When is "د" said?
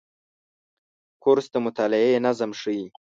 1.53-1.55